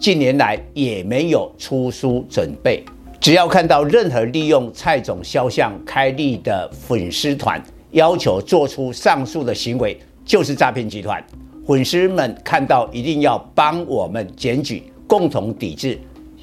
[0.00, 2.82] 近年来也没有出书准备。
[3.20, 11.22] 只要看到任何利用蔡总肖像开立的粉丝团，要求做出上述的行为，就是诈骗集团。
[11.66, 15.98] 粉丝们看到一定要帮我们检举，共同抵制。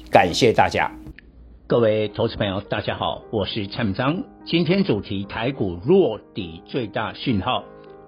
[0.08, 0.88] 感谢大家。
[1.66, 4.22] 各位投资朋友，大家好，我是蔡明章。
[4.46, 7.64] 今天主题：台股弱底最大讯号，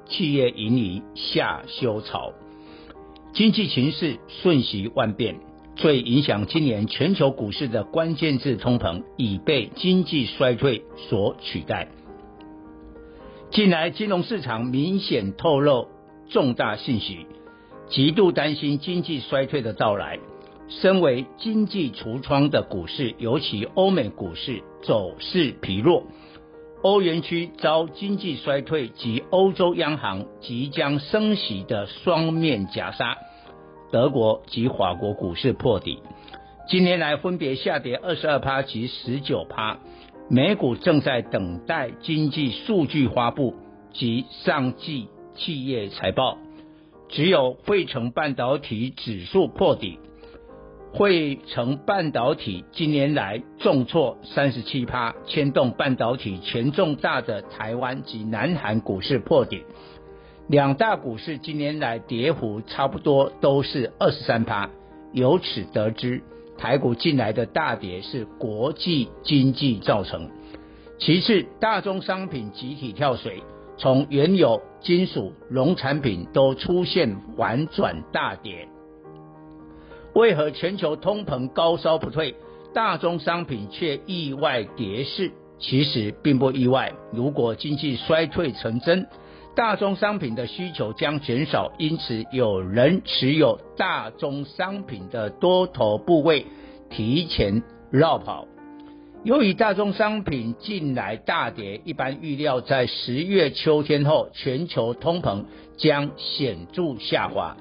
[0.09, 2.33] 企业盈利下修潮，
[3.35, 5.35] 经济情势瞬息万变。
[5.81, 11.89] 最影响今年全球股市的关键字通膨，已被经济衰退所取代。
[13.51, 15.89] 近来金融市场明显透露
[16.29, 17.27] 重大信息，
[17.89, 20.19] 极度担心经济衰退的到来。
[20.69, 26.05] 身为经济橱窗的股市，尤其欧美股市走势疲弱，
[26.83, 33.17] 欧元区遭经济衰退及欧洲央行即将升息的双面夹杀，
[33.91, 36.03] 德国及法国股市破底，
[36.69, 39.79] 今年来分别下跌二十二趴及十九趴，
[40.29, 43.55] 美股正在等待经济数据发布
[43.93, 46.39] 及上季企业财报，
[47.09, 49.99] 只有汇成半导体指数破底。
[50.93, 59.63] 汇成半导体今年来重挫三十七趴，牵动半导体权重大的台湾及南韩股市破底，
[60.51, 64.69] 两大股市今年来跌幅差不多都是二十三趴。
[65.13, 66.25] 由此得知，
[66.59, 70.29] 台股近来的大跌是国际经济造成。
[70.99, 73.45] 其次，大宗商品集体跳水，
[73.79, 78.67] 从原油、金属、农产品都出现反转大跌。
[80.15, 82.35] 为何全球通膨高烧不退，
[82.75, 85.31] 大宗商品却意外跌势？
[85.61, 86.93] 其实并不意外。
[87.13, 89.07] 如果经济衰退成真，
[89.61, 96.47] 大宗商品的需求将减少，因此有人持有大宗商品的多头部位
[96.89, 98.47] 提前绕跑。
[99.23, 105.45] 由于大宗商品近来大跌，一般预料在十月秋天后，全球通膨
[105.77, 107.55] 将显著下滑。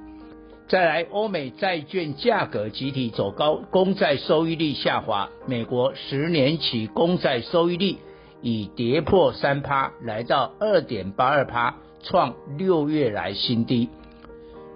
[0.70, 5.30] 再来，欧美债券价格集体走高，公债收益率下滑。
[5.48, 7.98] 美国十年期公债收益率
[8.42, 13.90] 已跌破三趴，来到二点八二趴，创六月来新低。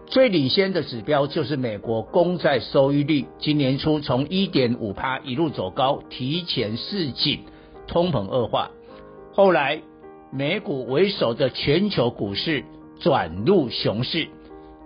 [0.05, 7.39] 最领先的指标就是美国公债收益率，今年初从一点五趴一路走高，提前示警
[7.87, 8.69] 通膨恶化。
[9.31, 9.81] 后来，
[10.31, 12.63] 美股为首的全球股市
[12.99, 14.27] 转入熊市。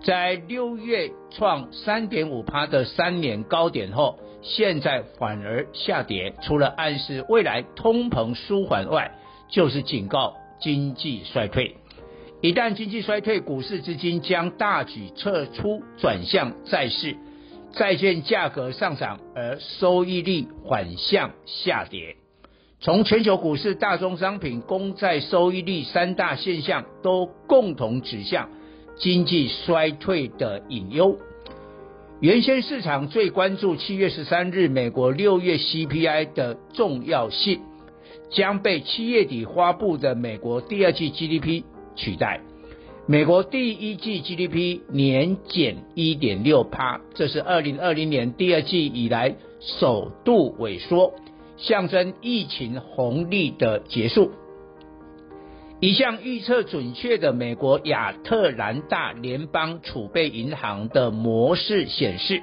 [0.02, 9.10] 在六月创三点五趴的三年高点后，现在反而下跌，除了暗示未来通膨舒缓外，
[9.50, 11.76] 就是警告经济衰退。
[12.40, 17.16] 一旦经济衰退，股市资金将大举撤出，转向债市，
[17.72, 22.14] 债券价格上涨，而收益率反向下跌。
[22.80, 28.48] 从全球股市、大宗商品、公债收益率三大现象，都共同指向。
[29.00, 31.18] 经济衰退的隐忧，
[32.20, 37.60] 原先市场最关注七月十三日美国六月 CPI 的重要性，
[38.30, 41.62] 将被七月底发布的美国第二季 GDP
[41.98, 42.40] 取代。
[43.06, 51.12] 美国第一季 GDP 年减一点六趴，这是二零二零年第二季以来首度萎缩，
[51.56, 54.30] 象征疫情红利的结束。
[55.80, 62.42] 一项预测准确的美国亚特兰大联邦储备银行的模式显示，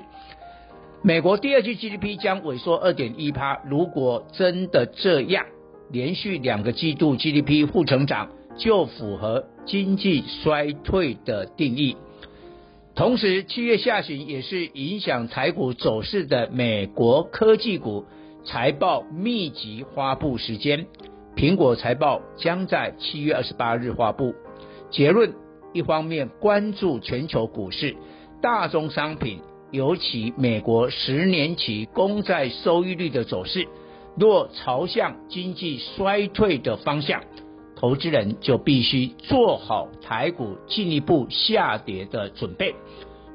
[1.03, 3.61] 美国第二季 GDP 将萎缩二点一趴。
[3.69, 5.46] 如果真的这样，
[5.91, 11.97] 连续两个季度 GDP 负成长，就符合经济衰退的定义。
[12.96, 18.05] 同时，七月下旬也是影响台股走势的美国科技股
[18.46, 20.87] 财报密集发布时间。
[21.35, 24.34] 苹果财报将在七月二十八日发布。
[24.90, 25.34] 结论：
[25.73, 27.97] 一方面关注全球股市、
[28.41, 29.41] 大宗商品，
[29.72, 33.67] 尤其美国十年期公债收益率的走势，
[34.17, 37.22] 若朝向经济衰退的方向，
[37.85, 42.73] 投资人就必须做好台股进一步下跌的准备，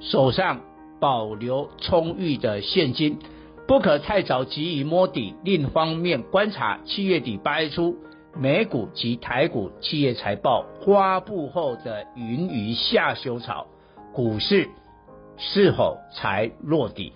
[0.01, 0.61] 手上
[0.99, 3.17] 保留充裕的现金，
[3.69, 5.37] 不可太早急于摸底。
[5.45, 7.97] 另一方面，观察七月底八月初
[8.37, 13.69] 美股及台股企业财报发布后的盈余下修潮，
[14.13, 14.69] 股市
[15.37, 17.13] 是否才落底？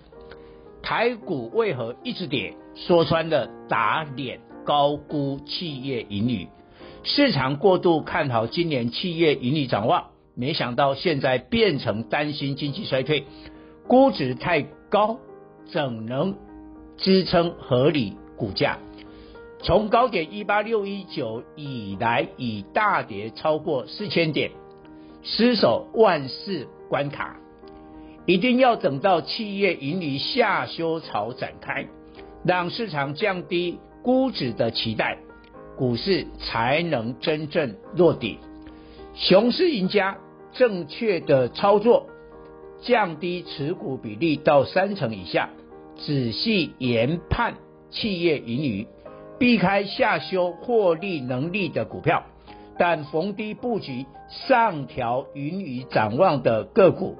[0.81, 2.55] 台股为何一直跌？
[2.75, 6.47] 说穿了，打脸高估企业盈余，
[7.07, 13.25] 市场过度看好今年企业盈利展望，没想到现在变成担心经济衰退。
[13.87, 15.19] 估值太高，
[15.67, 16.35] 怎能
[16.97, 18.79] 支撑合理股价？
[19.61, 24.49] 从高点一八六一九以来，已大跌超过四千点，
[25.21, 27.37] 失守万四关卡。
[28.25, 31.85] 一定要等到企业盈利下修潮展开，
[32.43, 35.19] 让市场降低估值的期待，
[35.77, 38.39] 股市才能真正落底。
[39.13, 40.17] 熊市赢家
[40.53, 42.07] 正确的操作。
[42.81, 45.49] 降低持股比例到三成以下，
[45.95, 47.55] 仔细研判
[47.89, 48.85] 企业盈余，
[49.39, 52.23] 避开下修获利能力的股票，
[52.77, 57.17] 但逢低布局上调盈余展望的个股。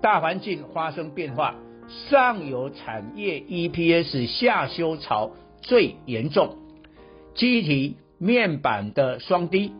[0.00, 1.54] 大环境发生变化，
[2.08, 6.56] 上游产业 EPS 下修潮最严重，
[7.36, 9.72] 记忆体面板的双低。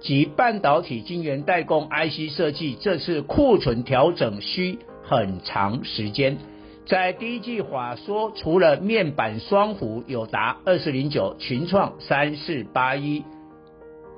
[0.00, 6.38] 及半导体晶圆代工 IC 设计，这次库存调整需很长时间。
[6.86, 13.22] 在第一季话说，除了面板双虎有达二四零九、群创三四八一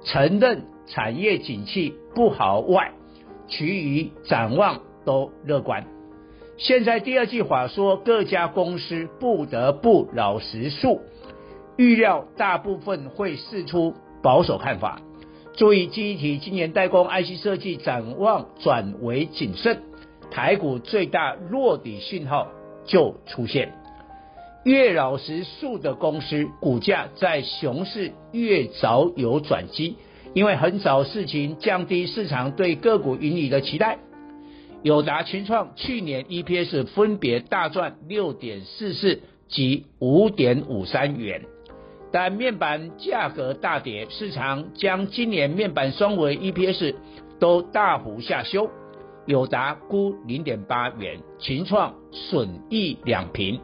[0.04, 2.92] 承认产业景气不好外，
[3.46, 5.84] 其余展望都乐观。
[6.56, 11.02] 现在第二季话说，各家公司不得不老实述，
[11.76, 15.00] 预料大部分会释出保守看法。
[15.56, 19.82] 注意，记忆体今年代工 IC 设计展望转为谨慎，
[20.30, 22.48] 台股最大落底讯号
[22.84, 23.72] 就出现。
[24.64, 29.96] 越老实述的公司，股价在熊市越早有转机，
[30.32, 33.98] 因为很早事情降低市场对个股盈利的期待。
[34.82, 41.42] 友达、群创去年 EPS 分别大赚六点四四及五点五三元。
[42.14, 46.94] 但面板价格大跌，市场将今年面板双微 EPS
[47.40, 48.70] 都大幅下修，
[49.26, 53.58] 友达估零点八元，群创损益两平，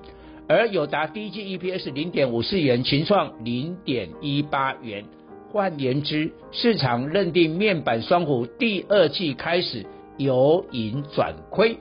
[0.49, 5.05] 而友达第一季 EPS 零点五四元，群创零点一八元。
[5.53, 9.87] 换言之，市场认定面板双虎第二季开始
[10.17, 11.79] 由盈转亏。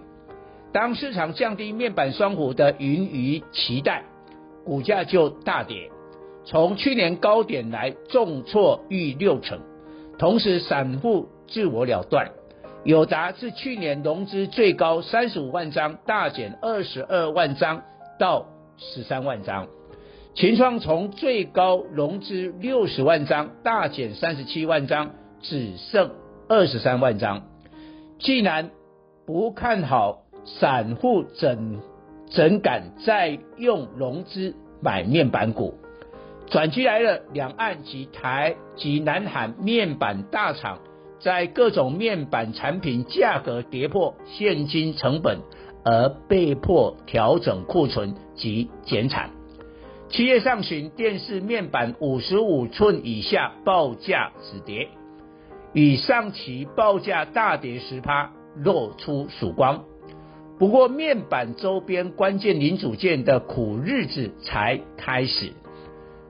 [0.72, 4.04] 当市场降低面板双虎的盈余期待，
[4.64, 5.90] 股价就大跌。
[6.50, 9.60] 从去年高点来重挫逾六成，
[10.18, 12.32] 同时散户自我了断。
[12.84, 17.84] 友达是去年融资最高三十五万张，大减二十二万张
[18.18, 18.48] 到
[18.78, 19.68] 十三万张。
[20.34, 25.12] 群创从最高融资六十万张，大减三十七万张，
[25.42, 26.10] 只剩
[26.48, 27.44] 二十三万张。
[28.18, 28.72] 既然
[29.28, 31.80] 不看好，散户怎
[32.32, 35.76] 怎敢再用融资买面板股？
[36.50, 40.80] 转机来了，两岸及台及南韩面板大厂
[41.20, 45.42] 在各种面板产品价格跌破现金成本，
[45.86, 49.30] 而被迫调整库存及减产。
[50.10, 54.88] 七月上旬，电视面板五十五寸以下报价止跌，
[55.74, 59.84] 与上期报价大跌十趴露出曙光。
[60.58, 65.54] 不过，面板周边关键零组件的苦日子才开始。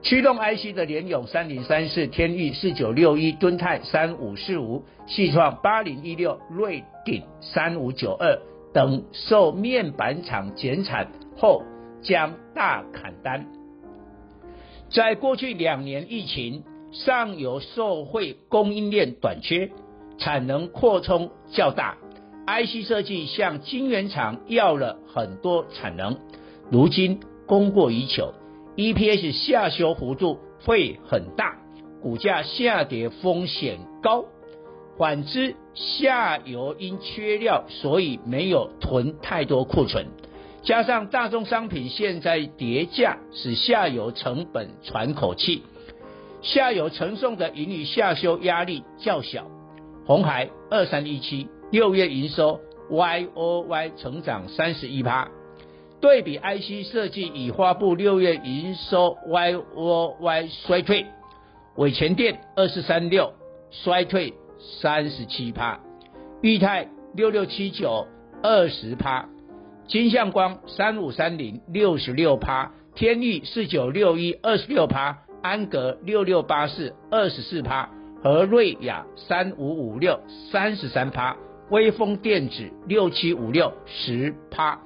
[0.02, 8.38] 驱动 IC 的联咏三零三四、天钰四九六一、敦泰三五四五、矽创八零一六、瑞鼎三五九二
[8.72, 11.62] 等受面板厂减产后
[12.00, 13.46] 将大砍单。
[14.88, 19.70] 在过去两年疫情，上游受惠供应链短缺，
[20.16, 21.98] 产能扩充较大
[22.46, 26.16] ，IC 设计向晶圆厂要了很多产能，
[26.70, 28.32] 如今供过于求。
[28.80, 31.58] EPS 下修幅度会很大，
[32.00, 34.24] 股价下跌风险高。
[34.96, 40.06] 反之，下游因缺料，所以没有囤太多库存，
[40.62, 45.62] 加上大宗商品现在跌价，使下游成本喘口气，
[46.40, 49.46] 下游承受的盈利下修压力较小。
[50.06, 52.58] 红海二三一七六月营收
[52.90, 55.28] YOY 成长三十一趴。
[56.00, 61.04] 对比 IC 设计已发布六月营收 YOY 衰退，
[61.76, 63.34] 纬前电二四三六
[63.70, 64.32] 衰退
[64.80, 65.78] 三十七趴，
[66.40, 68.06] 裕泰六六七九
[68.42, 69.28] 二十趴，
[69.86, 77.90] 金相光三五三零六十六趴，天钰四九六一二十六趴，安格六六八四二十四趴，
[78.22, 80.18] 和瑞亚三五五六
[80.50, 81.36] 三十三趴，
[81.68, 84.80] 威锋电子六七五六十趴，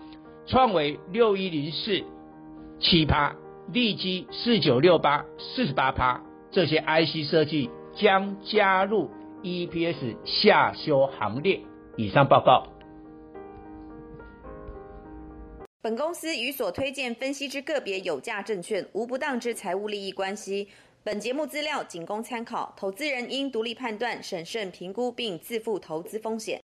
[0.47, 2.05] 创维六一零四
[2.79, 3.35] 七趴，
[3.73, 9.09] 利基四九六八四十八趴，这些 IC 设计将加入
[9.43, 11.61] EPS 下修行列。
[11.97, 12.67] 以上报告。
[15.81, 20.69] 本公司与所推荐分析之个别有价证券无不当之财务利益关系。
[21.03, 26.61] 本节目资料仅供参考，投资人应独立判断、审慎评估并自负投资风险。